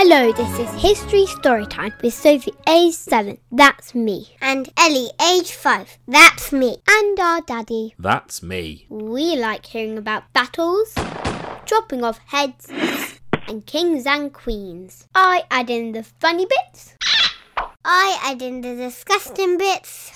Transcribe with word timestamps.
Hello, 0.00 0.30
this 0.30 0.60
is 0.60 0.80
History 0.80 1.24
Storytime 1.24 2.00
with 2.02 2.14
Sophie, 2.14 2.54
age 2.68 2.94
7. 2.94 3.36
That's 3.50 3.96
me. 3.96 4.36
And 4.40 4.68
Ellie, 4.78 5.10
age 5.20 5.50
5. 5.50 5.98
That's 6.06 6.52
me. 6.52 6.76
And 6.88 7.18
our 7.18 7.40
daddy. 7.40 7.96
That's 7.98 8.40
me. 8.40 8.86
We 8.88 9.34
like 9.34 9.66
hearing 9.66 9.98
about 9.98 10.32
battles, 10.32 10.94
dropping 11.66 12.04
off 12.04 12.20
heads, 12.26 12.70
and 13.48 13.66
kings 13.66 14.06
and 14.06 14.32
queens. 14.32 15.08
I 15.16 15.42
add 15.50 15.68
in 15.68 15.90
the 15.90 16.04
funny 16.04 16.46
bits. 16.46 16.94
I 17.84 18.20
add 18.22 18.40
in 18.40 18.60
the 18.60 18.76
disgusting 18.76 19.58
bits. 19.58 20.12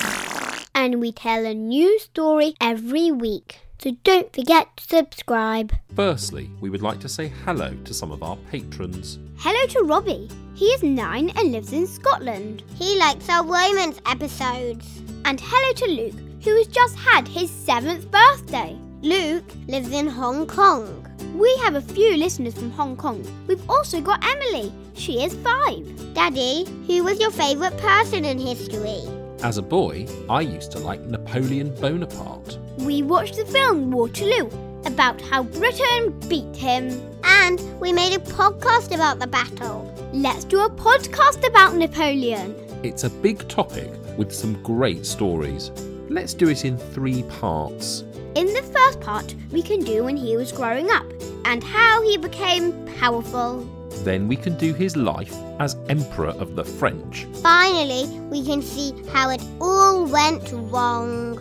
And 0.76 1.00
we 1.00 1.10
tell 1.10 1.44
a 1.44 1.54
new 1.54 1.98
story 1.98 2.54
every 2.60 3.10
week. 3.10 3.58
So 3.82 3.90
don't 4.04 4.32
forget 4.32 4.76
to 4.76 4.84
subscribe. 4.84 5.72
Firstly, 5.96 6.48
we 6.60 6.70
would 6.70 6.82
like 6.82 7.00
to 7.00 7.08
say 7.08 7.32
hello 7.44 7.74
to 7.84 7.92
some 7.92 8.12
of 8.12 8.22
our 8.22 8.36
patrons. 8.48 9.18
Hello 9.38 9.66
to 9.70 9.80
Robbie. 9.80 10.30
He 10.54 10.66
is 10.66 10.84
nine 10.84 11.30
and 11.30 11.50
lives 11.50 11.72
in 11.72 11.88
Scotland. 11.88 12.62
He 12.76 12.96
likes 12.96 13.28
our 13.28 13.42
romance 13.42 14.00
episodes. 14.06 15.02
And 15.24 15.40
hello 15.42 15.72
to 15.72 15.86
Luke, 15.86 16.44
who 16.44 16.56
has 16.58 16.68
just 16.68 16.96
had 16.96 17.26
his 17.26 17.50
seventh 17.50 18.08
birthday. 18.08 18.78
Luke 19.00 19.50
lives 19.66 19.90
in 19.90 20.06
Hong 20.06 20.46
Kong. 20.46 21.04
We 21.34 21.52
have 21.64 21.74
a 21.74 21.80
few 21.80 22.16
listeners 22.16 22.54
from 22.54 22.70
Hong 22.70 22.96
Kong. 22.96 23.26
We've 23.48 23.68
also 23.68 24.00
got 24.00 24.24
Emily. 24.24 24.72
She 24.94 25.24
is 25.24 25.34
five. 25.34 26.14
Daddy, 26.14 26.66
who 26.86 27.02
was 27.02 27.18
your 27.18 27.32
favourite 27.32 27.76
person 27.78 28.24
in 28.26 28.38
history? 28.38 29.02
As 29.42 29.58
a 29.58 29.62
boy, 29.62 30.06
I 30.30 30.42
used 30.42 30.70
to 30.70 30.78
like 30.78 31.00
Napoleon 31.00 31.21
Bonaparte. 31.80 32.58
We 32.78 33.02
watched 33.02 33.36
the 33.36 33.46
film 33.46 33.90
Waterloo 33.90 34.50
about 34.84 35.18
how 35.18 35.44
Britain 35.44 36.18
beat 36.28 36.54
him. 36.54 37.00
And 37.24 37.58
we 37.80 37.90
made 37.90 38.14
a 38.14 38.18
podcast 38.18 38.94
about 38.94 39.18
the 39.18 39.26
battle. 39.26 39.90
Let's 40.12 40.44
do 40.44 40.60
a 40.60 40.68
podcast 40.68 41.46
about 41.46 41.74
Napoleon. 41.74 42.54
It's 42.82 43.04
a 43.04 43.08
big 43.08 43.48
topic 43.48 43.90
with 44.18 44.30
some 44.30 44.62
great 44.62 45.06
stories. 45.06 45.70
Let's 46.10 46.34
do 46.34 46.50
it 46.50 46.66
in 46.66 46.76
three 46.76 47.22
parts. 47.22 48.04
In 48.34 48.46
the 48.46 48.62
first 48.70 49.00
part, 49.00 49.34
we 49.52 49.62
can 49.62 49.80
do 49.80 50.04
when 50.04 50.18
he 50.18 50.36
was 50.36 50.52
growing 50.52 50.90
up 50.90 51.06
and 51.46 51.64
how 51.64 52.02
he 52.02 52.18
became 52.18 52.72
powerful. 52.98 53.66
Then 54.00 54.28
we 54.28 54.36
can 54.36 54.56
do 54.56 54.74
his 54.74 54.96
life 54.96 55.34
as 55.60 55.76
Emperor 55.88 56.30
of 56.30 56.56
the 56.56 56.64
French. 56.64 57.26
Finally, 57.42 58.06
we 58.30 58.44
can 58.44 58.62
see 58.62 58.92
how 59.12 59.30
it 59.30 59.42
all 59.60 60.06
went 60.06 60.50
wrong. 60.52 61.36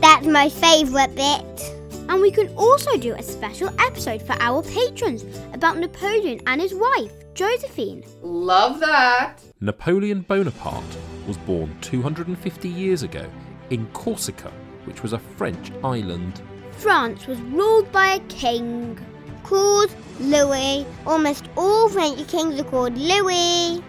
That's 0.00 0.26
my 0.26 0.48
favourite 0.48 1.14
bit. 1.14 1.76
And 2.08 2.20
we 2.20 2.30
can 2.30 2.48
also 2.56 2.96
do 2.96 3.14
a 3.14 3.22
special 3.22 3.68
episode 3.78 4.20
for 4.22 4.32
our 4.40 4.62
patrons 4.62 5.24
about 5.52 5.78
Napoleon 5.78 6.40
and 6.46 6.60
his 6.60 6.74
wife, 6.74 7.12
Josephine. 7.34 8.04
Love 8.20 8.80
that. 8.80 9.38
Napoleon 9.60 10.22
Bonaparte 10.22 10.96
was 11.26 11.36
born 11.38 11.74
250 11.82 12.68
years 12.68 13.02
ago 13.04 13.24
in 13.70 13.86
Corsica, 13.92 14.50
which 14.84 15.02
was 15.02 15.12
a 15.12 15.18
French 15.18 15.70
island. 15.84 16.42
France 16.80 17.26
was 17.26 17.38
ruled 17.42 17.92
by 17.92 18.14
a 18.14 18.20
king. 18.20 18.98
Called 19.44 19.94
Louis. 20.18 20.86
Almost 21.06 21.44
all 21.54 21.90
French 21.90 22.26
kings 22.26 22.58
are 22.58 22.64
called 22.64 22.96
Louis. 22.96 23.82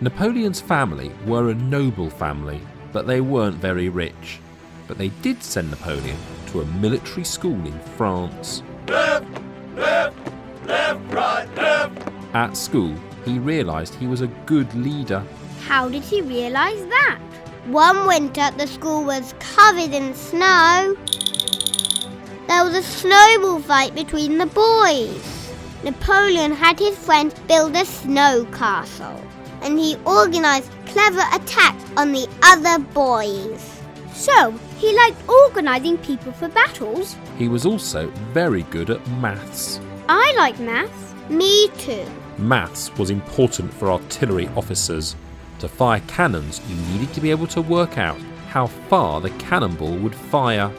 Napoleon's 0.00 0.60
family 0.60 1.10
were 1.26 1.50
a 1.50 1.54
noble 1.54 2.08
family, 2.08 2.60
but 2.92 3.08
they 3.08 3.20
weren't 3.20 3.56
very 3.56 3.88
rich. 3.88 4.38
But 4.86 4.96
they 4.96 5.08
did 5.22 5.42
send 5.42 5.70
Napoleon 5.70 6.18
to 6.48 6.60
a 6.60 6.66
military 6.66 7.24
school 7.24 7.66
in 7.66 7.76
France. 7.96 8.62
Left, 8.86 9.26
left, 9.74 10.16
left, 10.66 11.12
right, 11.12 11.48
left. 11.56 12.08
At 12.32 12.56
school, 12.56 12.94
he 13.24 13.40
realised 13.40 13.94
he 13.96 14.06
was 14.06 14.20
a 14.20 14.28
good 14.46 14.72
leader. 14.74 15.24
How 15.66 15.88
did 15.88 16.04
he 16.04 16.20
realise 16.20 16.82
that? 16.82 17.18
One 17.66 18.06
winter, 18.06 18.50
the 18.58 18.66
school 18.66 19.04
was 19.04 19.34
covered 19.38 19.94
in 19.94 20.14
snow. 20.14 20.94
There 22.46 22.62
was 22.62 22.74
a 22.74 22.82
snowball 22.82 23.58
fight 23.60 23.94
between 23.94 24.36
the 24.36 24.44
boys. 24.44 25.50
Napoleon 25.82 26.52
had 26.52 26.78
his 26.78 26.94
friends 26.98 27.32
build 27.48 27.74
a 27.74 27.86
snow 27.86 28.44
castle, 28.52 29.18
and 29.62 29.78
he 29.78 29.96
organised 30.06 30.70
clever 30.84 31.22
attacks 31.32 31.84
on 31.96 32.12
the 32.12 32.28
other 32.42 32.84
boys. 32.92 33.80
So, 34.12 34.52
he 34.76 34.94
liked 34.94 35.26
organising 35.26 35.96
people 35.98 36.32
for 36.32 36.48
battles? 36.48 37.16
He 37.38 37.48
was 37.48 37.64
also 37.64 38.08
very 38.34 38.64
good 38.64 38.90
at 38.90 39.06
maths. 39.08 39.80
I 40.06 40.34
like 40.36 40.60
maths. 40.60 41.14
Me 41.30 41.68
too. 41.78 42.04
Maths 42.36 42.94
was 42.98 43.08
important 43.08 43.72
for 43.72 43.90
artillery 43.90 44.48
officers. 44.48 45.16
To 45.64 45.68
fire 45.68 46.02
cannons, 46.06 46.60
you 46.68 46.76
needed 46.92 47.14
to 47.14 47.22
be 47.22 47.30
able 47.30 47.46
to 47.46 47.62
work 47.62 47.96
out 47.96 48.20
how 48.48 48.66
far 48.66 49.22
the 49.22 49.30
cannonball 49.30 49.96
would 49.96 50.14
fire. 50.14 50.70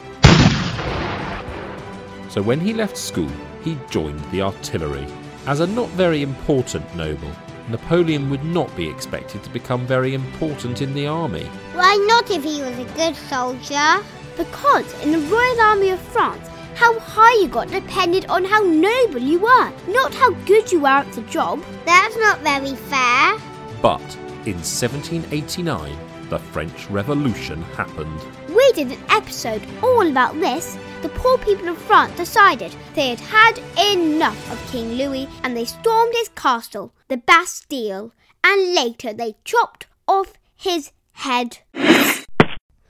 So 2.28 2.40
when 2.40 2.60
he 2.60 2.72
left 2.72 2.96
school, 2.96 3.32
he 3.64 3.76
joined 3.90 4.20
the 4.30 4.42
artillery. 4.42 5.04
As 5.48 5.58
a 5.58 5.66
not 5.66 5.88
very 5.88 6.22
important 6.22 6.94
noble, 6.94 7.32
Napoleon 7.68 8.30
would 8.30 8.44
not 8.44 8.76
be 8.76 8.88
expected 8.88 9.42
to 9.42 9.50
become 9.50 9.88
very 9.88 10.14
important 10.14 10.80
in 10.80 10.94
the 10.94 11.08
army. 11.08 11.46
Why 11.74 11.96
not 12.06 12.30
if 12.30 12.44
he 12.44 12.62
was 12.62 12.78
a 12.78 12.84
good 12.94 13.16
soldier? 13.16 14.04
Because 14.36 15.02
in 15.02 15.10
the 15.10 15.18
Royal 15.18 15.60
Army 15.62 15.90
of 15.90 16.00
France, 16.00 16.46
how 16.76 16.96
high 17.00 17.42
you 17.42 17.48
got 17.48 17.72
depended 17.72 18.26
on 18.26 18.44
how 18.44 18.60
noble 18.60 19.18
you 19.18 19.40
were, 19.40 19.72
not 19.88 20.14
how 20.14 20.30
good 20.46 20.70
you 20.70 20.78
were 20.78 21.00
at 21.02 21.12
the 21.12 21.22
job. 21.22 21.60
That's 21.84 22.16
not 22.18 22.38
very 22.42 22.76
fair. 22.76 23.36
But 23.82 24.16
in 24.46 24.54
1789, 24.54 25.96
the 26.28 26.38
French 26.38 26.88
Revolution 26.90 27.62
happened. 27.74 28.20
We 28.48 28.72
did 28.72 28.92
an 28.92 29.04
episode 29.08 29.62
all 29.82 30.06
about 30.06 30.38
this. 30.38 30.78
The 31.02 31.08
poor 31.10 31.36
people 31.38 31.68
of 31.68 31.78
France 31.78 32.16
decided 32.16 32.74
they 32.94 33.10
had 33.10 33.20
had 33.20 33.58
enough 33.92 34.52
of 34.52 34.70
King 34.70 34.92
Louis 34.92 35.28
and 35.42 35.56
they 35.56 35.64
stormed 35.64 36.14
his 36.14 36.28
castle, 36.30 36.92
the 37.08 37.16
Bastille, 37.16 38.12
and 38.44 38.74
later 38.74 39.12
they 39.12 39.36
chopped 39.44 39.86
off 40.06 40.34
his 40.54 40.92
head. 41.12 41.58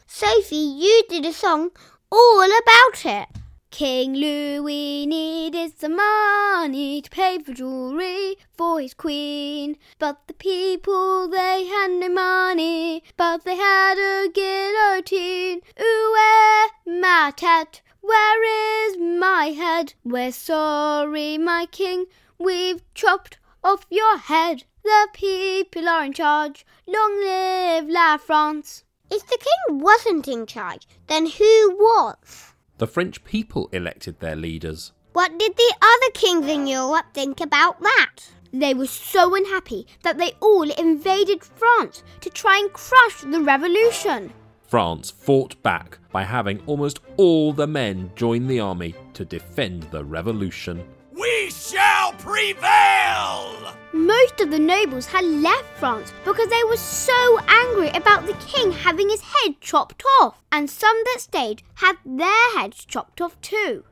Sophie, 0.06 0.56
you 0.56 1.04
did 1.08 1.24
a 1.24 1.32
song 1.32 1.70
all 2.10 2.44
about 2.44 3.04
it. 3.04 3.28
King 3.70 4.14
Louis 4.14 5.06
needed 5.06 5.78
some 5.78 5.96
money 5.96 7.02
to 7.02 7.10
pay 7.10 7.38
for 7.38 7.52
jewelry 7.52 8.36
for 8.56 8.80
his 8.80 8.94
queen. 8.94 9.76
But 9.98 10.26
the 10.28 10.34
people, 10.34 11.28
they 11.28 11.66
had 11.66 11.90
no 11.90 12.08
money, 12.08 13.02
but 13.16 13.44
they 13.44 13.56
had 13.56 13.98
a 13.98 14.28
guillotine. 14.32 15.60
Ooh, 15.80 16.12
where 16.12 17.00
my 17.00 17.32
tat, 17.36 17.82
where 18.00 18.88
is 18.88 18.98
my 18.98 19.46
head? 19.46 19.94
We're 20.04 20.32
sorry, 20.32 21.36
my 21.36 21.66
king, 21.66 22.06
we've 22.38 22.82
chopped 22.94 23.38
off 23.64 23.84
your 23.90 24.16
head. 24.16 24.64
The 24.84 25.08
people 25.12 25.88
are 25.88 26.04
in 26.04 26.12
charge. 26.12 26.64
Long 26.86 27.20
live 27.20 27.88
La 27.88 28.16
France. 28.16 28.84
If 29.10 29.26
the 29.26 29.38
king 29.38 29.80
wasn't 29.80 30.28
in 30.28 30.46
charge, 30.46 30.86
then 31.08 31.26
who 31.26 31.76
was? 31.76 32.54
The 32.78 32.86
French 32.86 33.24
people 33.24 33.68
elected 33.72 34.20
their 34.20 34.36
leaders. 34.36 34.92
What 35.14 35.38
did 35.38 35.56
the 35.56 35.74
other 35.80 36.12
kings 36.12 36.46
in 36.46 36.66
Europe 36.66 37.06
think 37.14 37.40
about 37.40 37.80
that? 37.80 38.16
They 38.52 38.74
were 38.74 38.86
so 38.86 39.34
unhappy 39.34 39.86
that 40.02 40.18
they 40.18 40.32
all 40.40 40.70
invaded 40.70 41.42
France 41.42 42.02
to 42.20 42.28
try 42.28 42.58
and 42.58 42.70
crush 42.72 43.22
the 43.22 43.40
revolution. 43.40 44.32
France 44.66 45.10
fought 45.10 45.62
back 45.62 45.98
by 46.12 46.24
having 46.24 46.60
almost 46.66 47.00
all 47.16 47.54
the 47.54 47.66
men 47.66 48.10
join 48.14 48.46
the 48.46 48.60
army 48.60 48.94
to 49.14 49.24
defend 49.24 49.84
the 49.84 50.04
revolution. 50.04 50.86
We 51.12 51.50
shall 51.50 52.12
prevail! 52.12 53.55
Most 53.96 54.42
of 54.42 54.50
the 54.50 54.58
nobles 54.58 55.06
had 55.06 55.24
left 55.24 55.64
France 55.78 56.12
because 56.22 56.48
they 56.50 56.64
were 56.64 56.76
so 56.76 57.40
angry 57.48 57.88
about 57.88 58.26
the 58.26 58.34
king 58.34 58.70
having 58.70 59.08
his 59.08 59.22
head 59.22 59.58
chopped 59.62 60.02
off, 60.20 60.42
and 60.52 60.68
some 60.68 60.96
that 61.04 61.20
stayed 61.20 61.62
had 61.76 61.96
their 62.04 62.50
heads 62.54 62.84
chopped 62.84 63.22
off 63.22 63.40
too. 63.40 63.84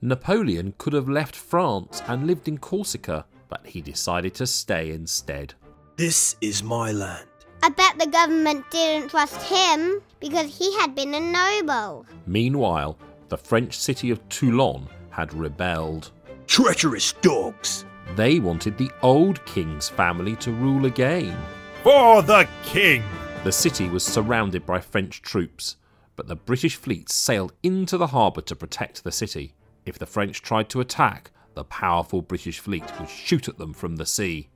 Napoleon 0.00 0.72
could 0.78 0.94
have 0.94 1.06
left 1.06 1.36
France 1.36 2.02
and 2.06 2.26
lived 2.26 2.48
in 2.48 2.56
Corsica, 2.56 3.26
but 3.50 3.66
he 3.66 3.82
decided 3.82 4.32
to 4.36 4.46
stay 4.46 4.90
instead. 4.90 5.52
This 5.96 6.36
is 6.40 6.62
my 6.62 6.90
land. 6.90 7.28
I 7.62 7.68
bet 7.68 7.98
the 7.98 8.06
government 8.06 8.70
didn't 8.70 9.10
trust 9.10 9.42
him 9.42 10.00
because 10.18 10.56
he 10.56 10.74
had 10.78 10.94
been 10.94 11.12
a 11.12 11.20
noble. 11.20 12.06
Meanwhile, 12.26 12.96
the 13.28 13.36
French 13.36 13.76
city 13.76 14.10
of 14.10 14.26
Toulon 14.30 14.88
had 15.10 15.34
rebelled. 15.34 16.10
Treacherous 16.46 17.12
dogs! 17.20 17.84
They 18.18 18.40
wanted 18.40 18.76
the 18.76 18.90
old 19.00 19.46
king's 19.46 19.88
family 19.88 20.34
to 20.36 20.50
rule 20.50 20.86
again. 20.86 21.38
For 21.84 22.20
the 22.20 22.48
king! 22.64 23.04
The 23.44 23.52
city 23.52 23.88
was 23.88 24.02
surrounded 24.02 24.66
by 24.66 24.80
French 24.80 25.22
troops, 25.22 25.76
but 26.16 26.26
the 26.26 26.34
British 26.34 26.74
fleet 26.74 27.10
sailed 27.10 27.52
into 27.62 27.96
the 27.96 28.08
harbour 28.08 28.40
to 28.40 28.56
protect 28.56 29.04
the 29.04 29.12
city. 29.12 29.54
If 29.86 30.00
the 30.00 30.06
French 30.06 30.42
tried 30.42 30.68
to 30.70 30.80
attack, 30.80 31.30
the 31.54 31.62
powerful 31.62 32.20
British 32.20 32.58
fleet 32.58 32.82
would 32.98 33.08
shoot 33.08 33.46
at 33.46 33.56
them 33.56 33.72
from 33.72 33.94
the 33.94 34.04
sea. 34.04 34.48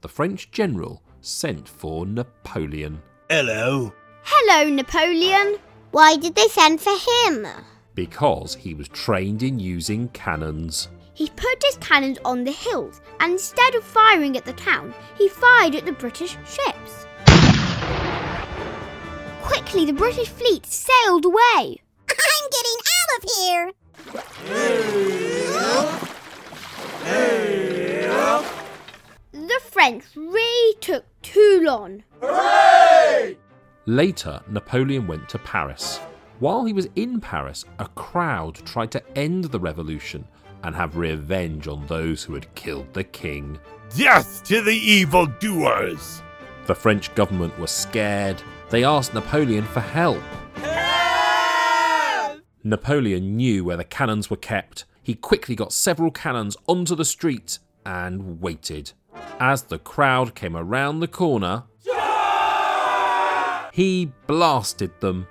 The 0.00 0.08
French 0.08 0.50
general 0.50 1.02
sent 1.20 1.68
for 1.68 2.06
Napoleon 2.06 3.02
Hello. 3.28 3.92
Hello, 4.22 4.70
Napoleon. 4.70 5.58
Why 5.90 6.16
did 6.16 6.34
they 6.36 6.48
send 6.48 6.80
for 6.80 6.96
him? 7.26 7.46
Because 8.00 8.54
he 8.54 8.72
was 8.72 8.88
trained 8.88 9.42
in 9.42 9.58
using 9.58 10.08
cannons. 10.14 10.88
He 11.12 11.28
put 11.36 11.62
his 11.62 11.76
cannons 11.82 12.16
on 12.24 12.44
the 12.44 12.50
hills, 12.50 13.02
and 13.20 13.32
instead 13.32 13.74
of 13.74 13.84
firing 13.84 14.38
at 14.38 14.46
the 14.46 14.54
town, 14.54 14.94
he 15.18 15.28
fired 15.28 15.74
at 15.74 15.84
the 15.84 15.92
British 15.92 16.38
ships. 16.46 17.04
Quickly, 19.42 19.84
the 19.84 19.92
British 19.92 20.28
fleet 20.28 20.64
sailed 20.64 21.26
away. 21.26 21.76
I'm 22.08 22.46
getting 22.56 22.78
out 22.96 23.18
of 23.18 23.24
here. 23.36 23.72
The 29.32 29.60
French 29.70 30.04
retook 30.16 31.04
Toulon. 31.20 32.02
too 32.22 32.22
long. 32.22 33.36
Later, 33.84 34.40
Napoleon 34.48 35.06
went 35.06 35.28
to 35.28 35.38
Paris. 35.38 36.00
While 36.40 36.64
he 36.64 36.72
was 36.72 36.88
in 36.96 37.20
Paris, 37.20 37.66
a 37.78 37.86
crowd 37.88 38.54
tried 38.64 38.90
to 38.92 39.18
end 39.18 39.44
the 39.44 39.60
revolution 39.60 40.26
and 40.62 40.74
have 40.74 40.96
revenge 40.96 41.68
on 41.68 41.86
those 41.86 42.24
who 42.24 42.32
had 42.32 42.54
killed 42.54 42.94
the 42.94 43.04
king. 43.04 43.58
Death 43.94 44.42
to 44.44 44.62
the 44.62 44.74
evildoers! 44.74 46.22
The 46.64 46.74
French 46.74 47.14
government 47.14 47.58
was 47.58 47.70
scared. 47.70 48.42
They 48.70 48.84
asked 48.84 49.12
Napoleon 49.12 49.64
for 49.64 49.80
help. 49.80 50.22
help. 50.62 52.40
Napoleon 52.64 53.36
knew 53.36 53.62
where 53.62 53.76
the 53.76 53.84
cannons 53.84 54.30
were 54.30 54.38
kept. 54.38 54.86
He 55.02 55.14
quickly 55.14 55.54
got 55.54 55.74
several 55.74 56.10
cannons 56.10 56.56
onto 56.66 56.94
the 56.94 57.04
street 57.04 57.58
and 57.84 58.40
waited. 58.40 58.92
As 59.38 59.64
the 59.64 59.78
crowd 59.78 60.34
came 60.34 60.56
around 60.56 61.00
the 61.00 61.08
corner, 61.08 61.64
he 63.74 64.10
blasted 64.26 64.98
them. 65.00 65.26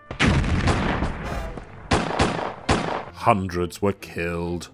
Hundreds 3.19 3.81
were 3.81 3.91
killed. 3.91 4.69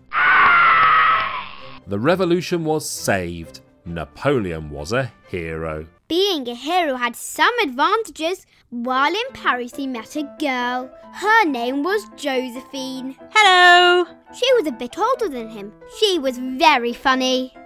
The 1.87 1.97
revolution 1.97 2.63
was 2.63 2.87
saved. 2.87 3.61
Napoleon 3.85 4.69
was 4.69 4.93
a 4.93 5.11
hero. 5.27 5.87
Being 6.07 6.47
a 6.47 6.53
hero 6.53 6.95
had 6.95 7.15
some 7.15 7.57
advantages. 7.63 8.45
While 8.69 9.13
in 9.13 9.33
Paris, 9.33 9.75
he 9.75 9.87
met 9.87 10.15
a 10.15 10.31
girl. 10.39 10.91
Her 11.13 11.45
name 11.45 11.81
was 11.81 12.07
Josephine. 12.17 13.15
Hello! 13.31 14.05
She 14.31 14.53
was 14.53 14.67
a 14.67 14.71
bit 14.71 14.99
older 14.99 15.27
than 15.27 15.49
him. 15.49 15.73
She 15.97 16.19
was 16.19 16.37
very 16.37 16.93
funny. 16.93 17.51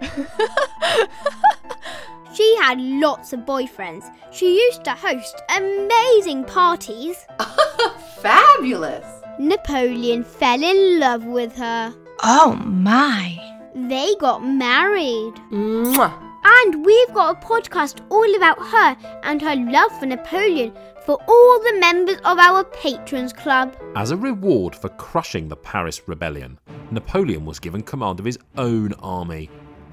she 2.32 2.56
had 2.56 2.80
lots 2.80 3.34
of 3.34 3.40
boyfriends. 3.40 4.10
She 4.32 4.56
used 4.56 4.84
to 4.84 4.92
host 4.92 5.42
amazing 5.54 6.44
parties. 6.44 7.26
Fabulous! 8.22 9.19
Napoleon 9.40 10.22
fell 10.22 10.62
in 10.62 11.00
love 11.00 11.24
with 11.24 11.56
her. 11.56 11.94
Oh 12.22 12.52
my! 12.62 13.38
They 13.74 14.14
got 14.20 14.44
married. 14.44 15.32
Mwah. 15.50 16.12
And 16.44 16.84
we've 16.84 17.14
got 17.14 17.42
a 17.42 17.46
podcast 17.46 18.00
all 18.10 18.34
about 18.36 18.58
her 18.58 18.96
and 19.22 19.40
her 19.40 19.56
love 19.56 19.98
for 19.98 20.04
Napoleon 20.04 20.74
for 21.06 21.18
all 21.26 21.60
the 21.60 21.78
members 21.80 22.18
of 22.26 22.38
our 22.38 22.64
Patrons 22.64 23.32
Club. 23.32 23.74
As 23.96 24.10
a 24.10 24.16
reward 24.18 24.76
for 24.76 24.90
crushing 24.90 25.48
the 25.48 25.56
Paris 25.56 26.06
rebellion, 26.06 26.58
Napoleon 26.90 27.46
was 27.46 27.58
given 27.58 27.82
command 27.82 28.20
of 28.20 28.26
his 28.26 28.38
own 28.58 28.92
army. 29.00 29.48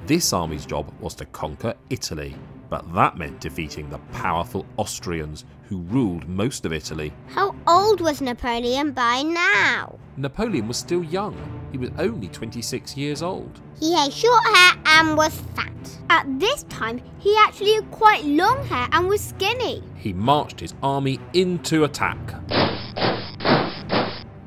This 0.08 0.32
army's 0.32 0.66
job 0.66 0.90
was 1.02 1.16
to 1.16 1.26
conquer 1.26 1.74
Italy, 1.90 2.34
but 2.70 2.94
that 2.94 3.18
meant 3.18 3.42
defeating 3.42 3.90
the 3.90 3.98
powerful 4.14 4.66
Austrians 4.78 5.44
who 5.64 5.80
ruled 5.80 6.30
most 6.30 6.66
of 6.66 6.72
Italy. 6.72 7.12
How 7.28 7.54
old 7.68 8.00
was 8.00 8.22
Napoleon 8.22 8.94
by 8.94 9.22
now? 9.22 10.00
Napoleon 10.16 10.66
was 10.66 10.78
still 10.78 11.04
young. 11.04 11.36
He 11.74 11.78
was 11.78 11.90
only 11.98 12.30
26 12.30 12.96
years 12.96 13.22
old. 13.22 13.60
He 13.82 13.94
had 13.94 14.14
short 14.14 14.46
hair 14.46 14.82
and 14.86 15.18
was 15.18 15.42
fat. 15.58 15.74
At 16.10 16.40
this 16.40 16.64
time, 16.70 17.02
he 17.20 17.38
actually 17.46 17.74
had 17.74 17.92
quite 17.92 18.24
long 18.24 18.66
hair 18.66 18.88
and 18.94 19.10
was 19.10 19.20
skinny. 19.20 19.84
He 19.98 20.14
marched 20.14 20.62
his 20.62 20.74
army 20.82 21.20
into 21.34 21.84
attack. 21.84 22.18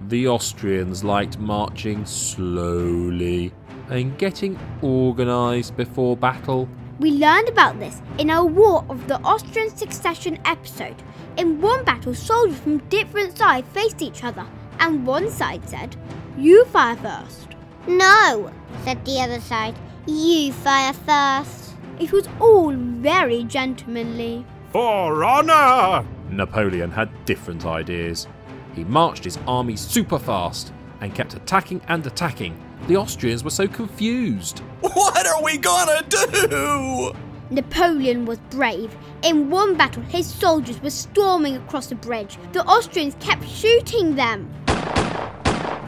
The 0.08 0.26
Austrians 0.26 1.04
liked 1.04 1.38
marching 1.38 2.06
slowly 2.06 3.52
and 3.90 4.16
getting 4.19 4.58
organised 4.82 5.76
before 5.76 6.16
battle. 6.16 6.69
We 6.98 7.12
learned 7.12 7.48
about 7.48 7.78
this 7.78 8.00
in 8.19 8.31
our 8.31 8.46
War 8.46 8.84
of 8.88 9.08
the 9.08 9.20
Austrian 9.22 9.75
Succession 9.75 10.38
episode. 10.44 11.02
In 11.37 11.60
one 11.60 11.84
battle, 11.84 12.14
soldiers 12.14 12.58
from 12.60 12.78
different 12.88 13.37
sides 13.37 13.69
faced 13.72 14.02
each 14.02 14.22
other, 14.22 14.46
and 14.78 15.06
one 15.06 15.31
side 15.31 15.69
said, 15.69 15.96
You 16.38 16.64
fire 16.66 16.96
first. 16.96 17.48
No, 17.87 18.52
said 18.84 19.04
the 19.04 19.20
other 19.20 19.40
side. 19.40 19.78
You 20.06 20.52
fire 20.52 20.92
first. 20.92 21.75
It 21.98 22.12
was 22.12 22.28
all 22.40 22.72
very 22.72 23.44
gentlemanly. 23.44 24.44
For 24.72 25.25
honor! 25.25 26.06
Napoleon 26.31 26.90
had 26.90 27.25
different 27.25 27.66
ideas. 27.66 28.28
He 28.75 28.84
marched 28.84 29.25
his 29.25 29.38
army 29.46 29.76
super 29.76 30.19
fast 30.19 30.72
and 31.00 31.14
kept 31.14 31.34
attacking 31.34 31.81
and 31.88 32.06
attacking. 32.06 32.56
The 32.88 32.96
Austrians 32.96 33.44
were 33.44 33.50
so 33.50 33.68
confused. 33.68 34.60
What 34.80 35.26
are 35.26 35.42
we 35.42 35.58
gonna 35.58 36.02
do? 36.08 37.12
Napoleon 37.50 38.24
was 38.26 38.38
brave. 38.50 38.96
In 39.22 39.50
one 39.50 39.76
battle, 39.76 40.02
his 40.04 40.26
soldiers 40.26 40.80
were 40.82 40.90
storming 40.90 41.56
across 41.56 41.86
the 41.88 41.94
bridge. 41.94 42.38
The 42.52 42.64
Austrians 42.64 43.14
kept 43.20 43.46
shooting 43.48 44.14
them. 44.16 44.50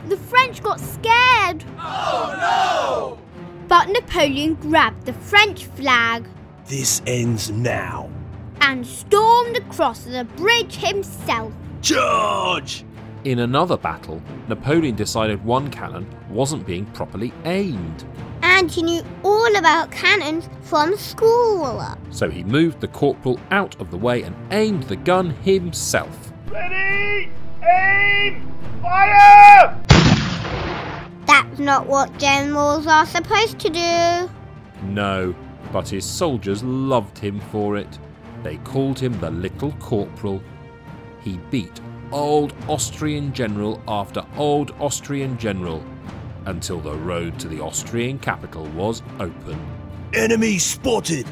The 0.09 0.17
French 0.17 0.63
got 0.63 0.81
scared. 0.81 1.65
Oh 1.79 2.37
no! 2.39 3.19
But 3.69 3.89
Napoleon 3.89 4.55
grabbed 4.55 5.07
the 5.07 5.13
French 5.13 5.65
flag 5.67 6.27
This 6.67 7.01
ends 7.07 7.51
now. 7.51 8.11
and 8.61 8.87
stormed 8.87 9.57
across 9.57 10.01
the 10.05 10.25
bridge 10.37 10.77
himself. 10.77 11.53
Charge! 11.81 12.85
In 13.25 13.39
another 13.39 13.77
battle, 13.77 14.21
Napoleon 14.49 14.97
decided 14.97 15.45
one 15.45 15.71
cannon 15.71 16.09
wasn't 16.29 16.67
being 16.67 16.87
properly 16.87 17.33
aimed. 17.45 18.05
And 18.43 18.69
he 18.69 18.83
knew 18.83 19.05
all 19.23 19.55
about 19.55 19.93
cannons 19.93 20.49
from 20.63 20.97
school. 20.97 21.85
So 22.11 22.29
he 22.29 22.43
moved 22.43 22.81
the 22.81 22.89
corporal 22.89 23.39
out 23.53 23.81
of 23.81 23.93
the 23.93 23.97
way 23.97 24.23
and 24.23 24.35
aimed 24.51 24.85
the 24.85 24.97
gun 24.97 25.31
himself. 25.31 26.33
Ready! 26.49 27.31
Aim! 27.63 28.53
Fire! 28.83 29.81
That's 31.25 31.61
not 31.61 31.87
what 31.87 32.19
generals 32.19 32.89
are 32.89 33.07
supposed 33.07 33.61
to 33.61 33.69
do. 33.71 34.31
No, 34.83 35.33
but 35.73 35.89
his 35.89 36.05
soldiers 36.05 36.65
loved 36.65 37.19
him 37.19 37.39
for 37.53 37.77
it. 37.77 38.01
They 38.43 38.57
called 38.59 38.99
him 38.99 39.17
the 39.21 39.31
Little 39.31 39.71
Corporal. 39.75 40.43
He 41.21 41.39
beat 41.53 41.81
old 42.13 42.55
Austrian 42.69 43.33
general 43.33 43.83
after 43.89 44.25
old 44.37 44.73
Austrian 44.81 45.39
general 45.39 45.83
until 46.47 46.81
the 46.81 46.95
road 46.95 47.39
to 47.39 47.49
the 47.49 47.61
Austrian 47.61 48.19
capital 48.19 48.67
was 48.69 49.03
open. 49.21 49.59
Enemy 50.13 50.59
spotted! 50.59 51.27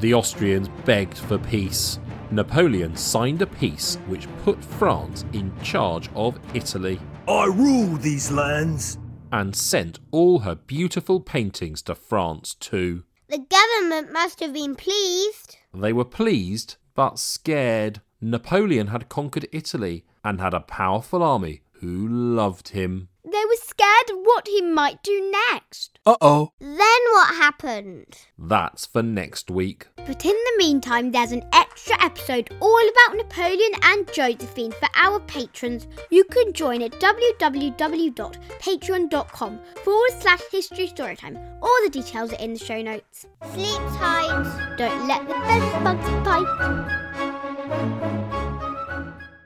The 0.00 0.14
Austrians 0.14 0.68
begged 0.84 1.18
for 1.18 1.38
peace. 1.38 1.98
Napoleon 2.30 2.96
signed 2.96 3.42
a 3.42 3.46
peace 3.46 3.96
which 4.06 4.26
put 4.42 4.62
France 4.64 5.24
in 5.32 5.52
charge 5.62 6.08
of 6.14 6.38
Italy 6.54 6.98
I 7.28 7.46
rule 7.46 7.96
these 7.98 8.30
lands. 8.32 8.98
and 9.30 9.54
sent 9.54 9.98
all 10.10 10.40
her 10.40 10.54
beautiful 10.54 11.20
paintings 11.20 11.82
to 11.82 11.94
France 11.94 12.54
too. 12.54 13.04
The 13.28 13.38
government 13.38 14.12
must 14.12 14.40
have 14.40 14.52
been 14.52 14.74
pleased. 14.76 15.56
They 15.74 15.92
were 15.92 16.04
pleased 16.04 16.76
but 16.94 17.18
scared. 17.18 18.00
Napoleon 18.20 18.88
had 18.88 19.08
conquered 19.08 19.48
Italy 19.52 20.04
and 20.24 20.40
had 20.40 20.54
a 20.54 20.60
powerful 20.60 21.22
army 21.22 21.62
who 21.82 22.08
loved 22.08 22.68
him. 22.68 23.08
They 23.24 23.30
were 23.30 23.56
scared 23.56 24.10
of 24.10 24.16
what 24.24 24.46
he 24.48 24.60
might 24.60 25.00
do 25.02 25.32
next. 25.50 25.98
Uh 26.04 26.16
oh. 26.20 26.52
Then 26.60 26.78
what 26.78 27.34
happened? 27.36 28.18
That's 28.38 28.84
for 28.86 29.02
next 29.02 29.50
week. 29.50 29.86
But 29.96 30.24
in 30.24 30.32
the 30.32 30.54
meantime, 30.58 31.10
there's 31.12 31.30
an 31.32 31.44
extra 31.52 32.00
episode 32.02 32.50
all 32.60 32.88
about 32.88 33.16
Napoleon 33.16 33.72
and 33.82 34.12
Josephine 34.12 34.72
for 34.72 34.88
our 34.96 35.20
patrons. 35.20 35.86
You 36.10 36.24
can 36.24 36.52
join 36.52 36.82
at 36.82 36.90
www.patreon.com 36.92 39.60
forward 39.84 40.10
slash 40.20 40.40
history 40.50 40.88
storytime. 40.88 41.38
All 41.62 41.78
the 41.84 41.90
details 41.90 42.32
are 42.32 42.40
in 42.40 42.54
the 42.54 42.58
show 42.58 42.82
notes. 42.82 43.26
Sleep 43.52 43.80
tight. 43.96 44.74
Don't 44.76 45.06
let 45.08 45.26
the 45.28 45.34
bed 45.34 45.84
bugs 45.84 46.10
bite. 46.24 48.18